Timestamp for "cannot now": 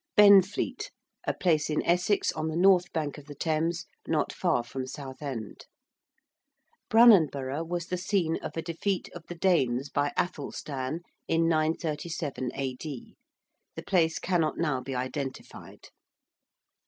14.17-14.81